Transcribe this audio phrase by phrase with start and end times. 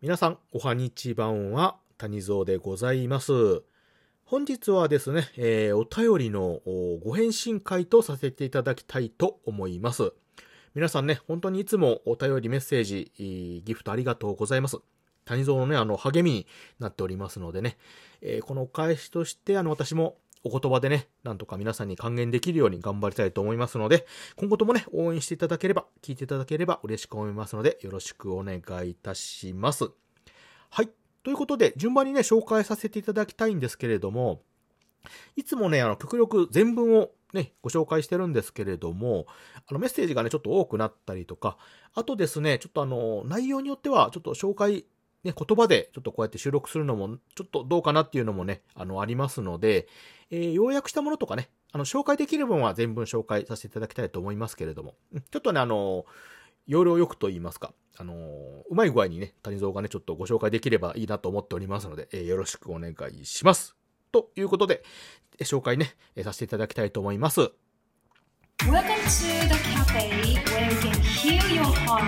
[0.00, 3.64] 皆さん、おはにちばんは、谷蔵でございます。
[4.24, 6.60] 本日はですね、えーお便りの
[7.04, 10.12] ご返信会とさせていただきたいと思います。
[10.76, 13.10] 皆さんね、本当にいつもお便りメッセージ、
[13.64, 14.76] ギフトありがとうございます。
[15.24, 16.46] 谷蔵のね、あの、励みに
[16.78, 17.76] なっておりますのでね、
[18.20, 24.06] えーこのお返しとして、あの、私もお言葉でね、なんとか皆さんに還元できるように頑張りたいと思いますので、
[24.36, 29.90] 今後ともね、応援していただければ、聞いていただければ嬉しく思いますので、よろしくお願いいたします。
[30.70, 30.90] はい。
[31.22, 34.42] ということで、順番にね、紹介させていただきたいんですけれども、
[35.36, 39.26] いつもね、あの、極力全文をね、ご紹介してるんですけれども、
[39.66, 41.58] あの、メッセージがね、ちょっと多くなったりとか、
[41.94, 44.86] あとですね、ちょっとあの、内容によっては、ちょっと紹介、
[45.24, 49.88] ね、言葉でちょっとこうやって収録するのも、ちょっとどうかなっていうのもね、あの、ありますので、
[50.30, 54.94] えー要約したものとかね、あの、紹介できる分は全文紹介させていただきたいと思いますけれども、
[55.30, 56.06] ちょっとね、あの、
[56.66, 58.14] 要領よくと言いますか、あの
[58.68, 63.74] うまい具合にね、谷蔵がね、ちょっとご紹介できればいいなと思っておりますので、えーよろしくお願いします。
[64.12, 64.82] ということで、
[65.38, 67.40] え紹介ね、えーさせていただきたいと思います。
[67.40, 70.10] Welcome to the cafe
[70.44, 72.02] where you can heal your heart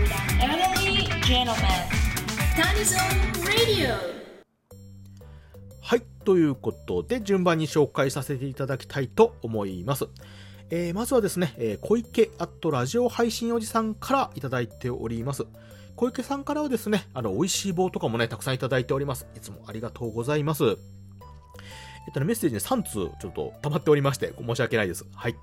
[0.00, 1.95] with an elderly gentleman.
[5.82, 6.02] はい。
[6.24, 10.06] ということで、順番に紹介させていただきたいと思います。
[10.70, 15.44] えーまずはですね、えー小池アットラジオ配信おじさんからいただいております。
[15.96, 19.26] 小池さんからはですね、あの、美味しい棒とかもね、たくさんいただいております。
[19.36, 20.64] いつもありがとうございます。
[20.64, 20.76] えっ
[22.14, 25.04] とね、メッセージね、3通ちょっと溜まっておりまして、申し訳ないです。
[25.14, 25.36] はい。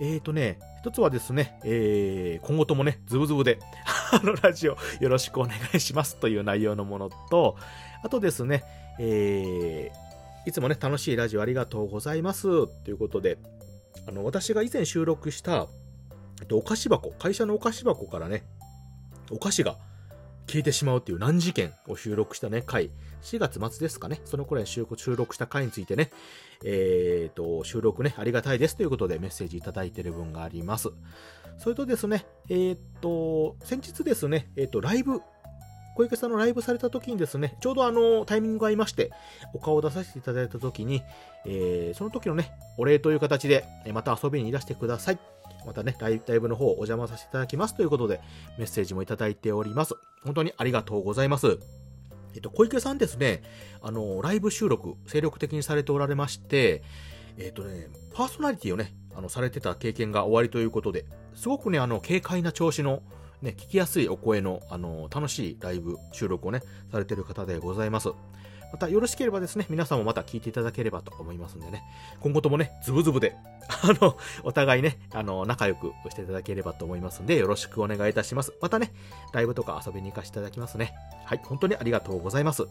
[0.00, 3.58] えーとね、一つはですね、えー今後ともね、ズブズブで、
[4.12, 7.56] あの、ラジオよろしくお願いしますという内容のものと、
[8.02, 8.64] あとですね、
[8.98, 10.06] えー
[10.46, 12.68] いつもね、楽しいラジオありがとうございます。
[12.84, 13.36] ということで、
[14.06, 15.66] あの、私が以前収録した、
[16.40, 18.44] えっと、お菓子箱、会社のお菓子箱からね、
[19.32, 19.76] お菓子が
[20.46, 22.90] 消えてしまうっていう難事件を収録したね、回、
[23.22, 26.12] 4月末ですかね、その頃に収録した回についてね、
[26.64, 30.90] えーと、収録ね、ありがたいですということでメッセージいただいている分があります。
[31.58, 35.20] それとですね、えーと、先日ですね、えーと、ライブ、
[35.96, 39.10] 小池さんのライブされた時にですね、ちょうどあの、タイミングが合いまして、
[39.54, 41.02] お顔を出させていただいた時に、
[41.46, 45.18] えーその時のね、お礼という形で、また遊びにいらしてください。
[45.66, 48.20] またね、ライブの方お邪魔させていただきますということで、
[48.58, 49.94] メッセージもいただいております。
[50.22, 51.58] 本当にありがとうございます。
[52.34, 53.42] えっと、小池さんですね、
[53.80, 56.82] あの、ライブ収録、精力的にされておられまして、
[57.38, 61.04] えっとね、パーソナリティをね、あの、されてた経験が終わりということで、
[61.34, 63.02] すごくね、あの、軽快な調子の、
[63.42, 66.60] ね、聞きやすいお声の、あの、楽しいライブ収録をね、
[66.90, 68.08] されてる方でございます。
[68.72, 71.82] また、よろしければですね、皆さんもまた聞いていただければと思いますんでね、
[72.20, 73.36] 今後ともね、ズブズブで、
[73.68, 78.54] あの、お互いね、あの、仲良くしていただければと思いますんで、よろしくお願いいたします。
[78.60, 78.92] またね、
[79.32, 80.94] ライブとか遊びに行かせていただきますね。
[81.24, 82.66] はい、本当にありがとうございます。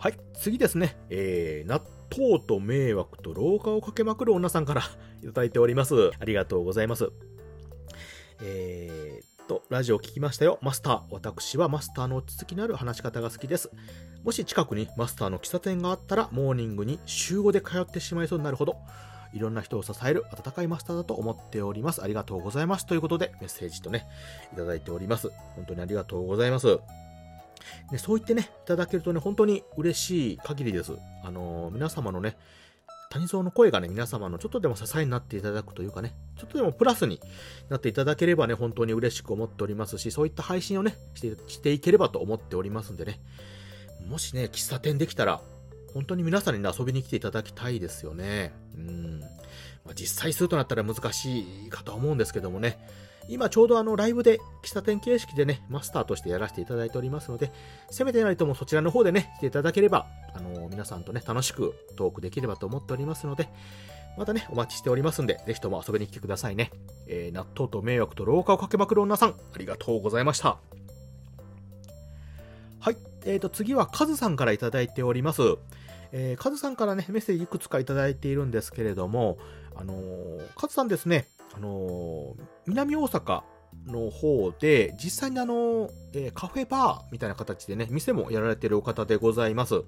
[0.00, 4.82] はい、次ですね、えー、納豆と迷惑と廊下をかけまくる女さんから
[5.22, 6.10] いただいております。
[6.18, 7.12] ありがとうございます。
[8.42, 10.58] えーっと、ラジオ聞きましたよ。
[10.62, 11.02] マスター。
[11.10, 13.70] 私はマスターの落ち着きのある話し方が好きです。
[14.24, 18.76] もし近くにマスターの喫茶店があったら、モーニングに週5で通ってしまいそうになるほど、
[19.34, 22.02] いろんな人を支える温かいマスターだと思っております。
[22.02, 22.86] ありがとうございます。
[22.86, 24.06] ということで、メッセージとね、
[24.54, 25.28] いただいております。
[25.56, 26.80] 本当にありがとうございます。
[27.90, 30.92] ね、そう言ってね、いただけるとね、本当に嬉しい限りです。
[31.24, 32.36] あのー皆様のね、
[33.10, 37.20] 谷蔵の声がね、皆様のちょっとでも支えになっていただくというかね、ちょっとでもプラスに
[37.68, 43.20] なっていただければね、本当に嬉しく思っておりますし、そういった配信をね、してしていければと思っておりますんでね、
[44.08, 45.40] もしね、喫茶店できたら、
[45.92, 48.52] 本当に皆さんにね、遊びに来ていただきたいですよね。
[48.76, 49.20] うん。
[49.84, 52.78] まあ、実際するとなったら難しいかとは思うんですけどもね、
[53.28, 57.52] 今ちょうどあのライブで喫茶店形式でね、マスターとしてやらせていただいておりますので、
[57.90, 63.48] せめてないともそちらの方でね、来ていただければ、あの皆さんとね、楽しくトークできればと思っておりますので、
[64.18, 66.72] またね、お待ちしておりますんで、ぜひとも遊びに来てくださいね。
[67.06, 70.58] えー納豆と迷惑と廊下をかけまくる女さん、ありがとうございました。
[72.80, 72.96] はい。
[73.24, 75.42] えーと、次はカズさんからいただいております。
[76.12, 79.38] えーカズさんからね、メッセージいくつかいただいているんですけれども、
[79.76, 83.42] あのーカズさんですね、あのー南大阪
[83.86, 89.82] の方で、実際にあのーえーカフェバーみたいな形でね、店もやられてるお方でございます。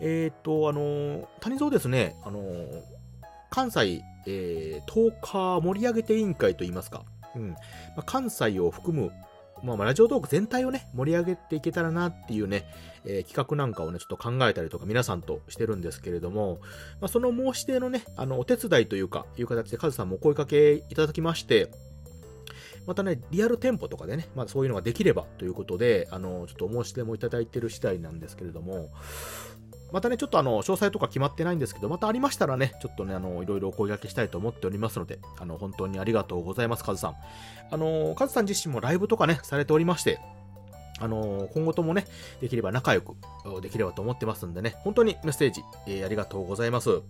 [0.00, 2.40] えっ、と、あのー谷蔵ですね、あの
[3.50, 7.04] 関西、えー、10日盛り上げて委員会といいますか、
[7.36, 7.50] うん。
[7.50, 7.56] ま
[7.98, 9.12] あ、関西を含む、
[9.64, 12.66] まあ、ラジオトーク全体をね、盛り上げていけたらなっていうね、
[13.04, 16.58] えー企画なんかをね、ちょっと考えたりとか皆さんとしてるんですけれども、
[17.00, 21.70] まあ、その申し出のね、あの、お手伝いというか、いう形でカズさんもお声かけいただきまして、
[22.86, 28.90] またね、リアル店舗とかでね、まあそういうのができればということで、あの、ちょっとお申し出もいただいてる次第なんですけれども、
[29.94, 37.14] またね、ちょっとあの、詳細とか決まってないんですけど、またありましたらね、ちょっとね、あの、いろいろお声掛けしたいと思っておりますので、あの、本当にありがとうございます、カズさん。
[37.70, 40.18] あの、カズさん自身もライブとかね、されておりまして、
[40.98, 42.06] あの今後ともね、
[42.40, 43.14] できれば仲良く
[43.60, 47.02] できればと思ってますんでね、本当にメッセージ、えー、ありがとうございます。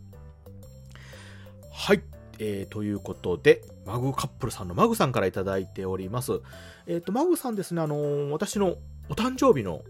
[1.72, 2.02] はい。
[2.38, 6.40] えー、ということで、マグカップルさんのマグさんからいただいております。
[6.86, 8.76] えっ、ー、と、マグさんですね、あのー、私の
[9.08, 9.82] お誕生日の、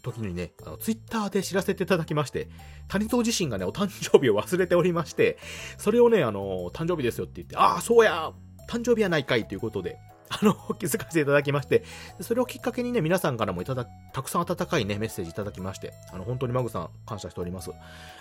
[0.00, 2.48] 時にね、あの、ツイッターで知らせていただきまして、
[2.88, 5.38] 谷蔵自身がね、お誕生日を忘れておりまして、
[5.78, 8.32] それをね、あの、誕生日ですよって言って、ああ、そうや、
[8.68, 9.98] 誕生日やないかいということで、
[10.30, 11.82] あの、気づかせていただきまして、
[12.20, 17.72] それをきっかけにね、皆さんからもいただ、たくさん温かいね、メッセージいただきまして、あの、本当にマグさん感謝しております。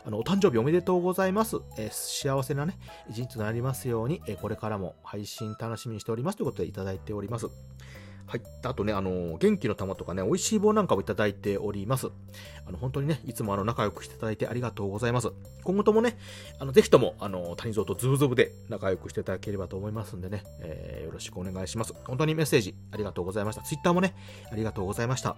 [0.03, 1.57] あの、お誕生日おめでとうございます。
[1.77, 2.79] えー、幸せなね、
[3.09, 7.47] 一日となりますように、えー、これからも配信楽しみにしておりますということでいただいております。
[8.29, 8.41] はい。
[8.61, 12.09] あとね、あの、元気の玉とかね、美味しい棒なんかもいただいております。
[12.67, 15.31] あの、本当にね、いつもあの、仲良くしていただいてありがとうございます。
[15.63, 16.15] 今後ともね、
[16.59, 21.95] あの、ぜひとも、あの、谷蔵とズブズブで仲良くしていただければと思いますんでね、えー、よろしくお願いします。
[22.03, 23.63] 本当にメッセージありがとうございました。
[23.63, 24.13] ツイッターもね、
[24.51, 25.35] ありがとうございました。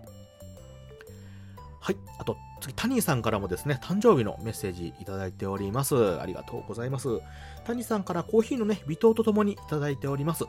[1.79, 1.97] はい。
[2.19, 6.19] あと、次、タニーさんからもですね、誕生日のメッセージいただいております。
[6.19, 7.07] ありがとうございます。
[7.63, 10.45] タニーさんからコーヒーのね、微糖とともにいただいております。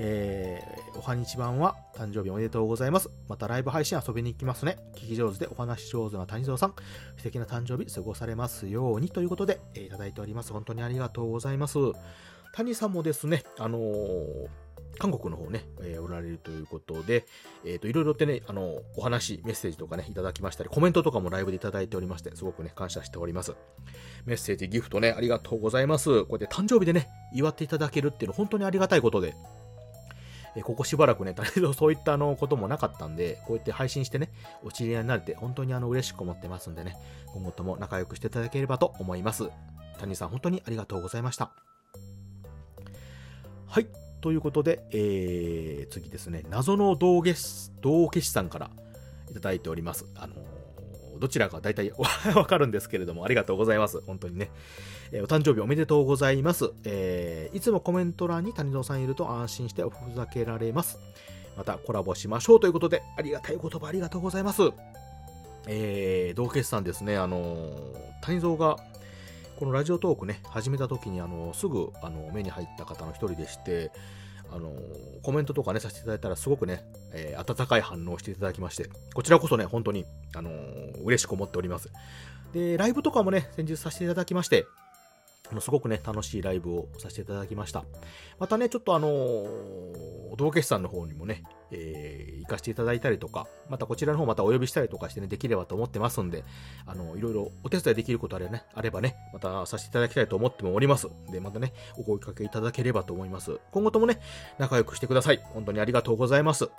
[0.00, 3.10] えー、おはにちばんは誕生日おめでとうございます。
[3.28, 4.78] またライブ配信遊びに行きますね。
[4.94, 6.74] 聞き上手でお話し上手な谷蔵さん、
[7.16, 10.52] 素敵な誕生日過ごされますようにということで、えー、いただいております。
[10.52, 11.78] 本当にありがとうございます。
[12.52, 14.48] 谷さんもですね、あのー、
[14.98, 17.26] 韓国の方ね、えー、おられるということで、
[17.64, 23.56] えっ、ー、と、いろいろってね、あの、お話、メッセージとかね、いただきましたり、コメントとかもライブでいただいておりまして、すごくね、感謝しております。
[24.26, 26.24] メッセージ、ギフトね、ありがとうございます。
[26.24, 29.34] こうやって誕生日でね、祝っていただけるっていうの、本当にありがたいことで、
[30.58, 31.34] えここしばらくね、
[31.76, 34.30] そういったあのこともなかったんで、こうやって配信してね、
[34.64, 36.96] お知り合いになれて本当にあの嬉しく思ってますんでね、
[37.26, 39.48] 今後とも仲良くしていただければと思います。
[39.98, 41.52] 谷さん本当にありがとうございました。
[43.66, 43.86] はい。
[44.20, 48.70] ということで、えー、次ですね、謎の道化師、道化師さんから
[49.30, 50.06] いただいております。
[50.16, 50.57] あのー
[51.18, 51.92] どちらか大体
[52.34, 54.00] わかるんですけれども、ありがとうございます。
[54.06, 54.50] 本当にね。
[55.12, 56.70] えー、お誕生日おめでとうございます。
[56.84, 60.98] えー、いつもコメント欄に谷蔵さんいると安心しておふざけられます。
[61.56, 64.62] またコラボしましょうということで、ありがたい言葉ありがとうございます。
[65.66, 67.72] えー、同決さんですね、あのー、
[68.22, 68.76] 谷蔵が、
[69.58, 73.90] このラジオトークね、始めた時に、あのー、すぐ、あの目に入った方の一人でして、
[74.50, 74.72] あの
[75.22, 81.90] コメントとかね、させていただいたらすごくね、えー、温かい反応をしていただきまして、こちらこそね、本当に、あのー、嬉しく思っております。
[82.52, 84.66] で、ライブとかもね、先日させていただきまして、
[85.50, 87.84] あの、すごくね、楽しいライブをさせていただきました。
[88.38, 96.44] またね、ちょっとあのー、道化師さんの方にもね、えー、行かせていただいたりとか、またこちらの方またお呼びしたりとかしてね、できればと思ってますんで、
[96.86, 101.08] あの、いろいろお手伝いできることあれね、あればね、またさせていただきたいと思ってもおります。
[101.30, 103.58] で、またね、お声かけいただければと思います。
[103.72, 104.20] 今後ともね、
[104.58, 105.40] 仲良くしてください。
[105.54, 106.70] 本当にありがとうございます。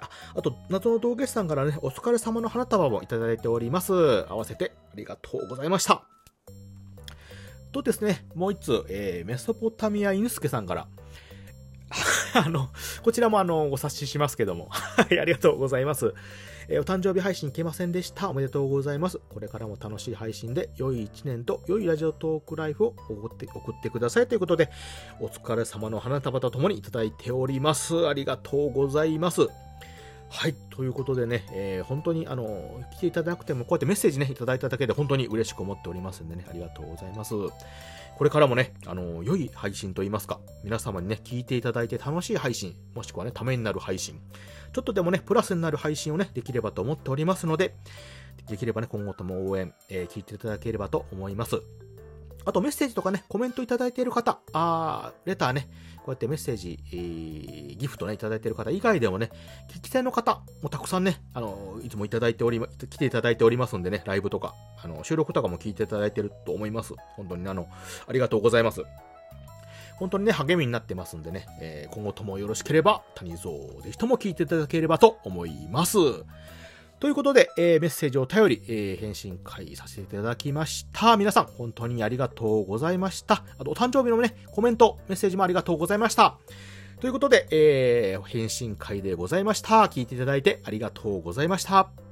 [0.00, 3.92] ああと、謎の道化師さんからね、お疲れ様の花束もいただいております。
[4.28, 6.04] 合わせてありがとうございました。
[7.72, 10.86] とですね、もう一つ、えー、メソポタミア犬助さんから、
[12.34, 12.70] あの、
[13.02, 14.68] こちらもあの、お察ししますけども。
[14.70, 16.14] はい、ありがとうございます。
[16.68, 18.30] えー、お誕生日配信いけませんでした。
[18.30, 19.20] おめでとうございます。
[19.28, 24.70] これからも楽しい配信で、良い一年と良いラジオトークライフを送って送ってくださいということで、
[25.20, 28.08] お疲れ様の花束と共にいただいております。
[28.08, 29.48] ありがとうございます。
[30.32, 30.54] はい。
[30.70, 37.34] ということでね、えー、本当に、あの、来ていただくても、こうやってメッセージね、いただいただけで本当に嬉しく思っておりますんでね、ありがとうございます。
[38.16, 44.18] これからもね、あの、良い配信といいますか、皆様にね、聞いていただいて楽しい配信、もしくはね、ためになる配信、
[44.72, 47.74] ちょっとでもね、プラスになる配信をね、できればと思っておりますので、
[48.48, 51.60] できればね、今後とも応援、えー、聞いていただければと思います。
[52.44, 55.68] あとメッセージとかね、コメントいただいている方、あレターね、
[55.98, 59.30] こうやってメッセージ、えー、ギフトね、いただいている方以外でもね、
[59.68, 66.94] 聞き手の方もたくさんね、あの、いつもいただいており、来ていただいておりますんでね、ライブとか、あの、収録とかも聞いていただいていると思います。
[67.16, 67.68] 本当にあの、
[68.06, 68.82] ありがとうございます。
[69.96, 75.98] 本当にね、励みになってますんでね、えー、今後ともよろしければ、谷蔵ぜひとも聞いていただければと思います。
[77.02, 81.16] ということで、えー、メッセージを頼り、えー、返信会させていただきました。
[81.16, 83.42] 皆さん、本当にありがとうございました。
[83.58, 86.38] あと、お誕生日のね、コメント、メッセージもありがとうございました。
[87.00, 89.82] ということで、えー、返信会でございました。
[89.86, 92.11] 聞いていただいてありがとうございました。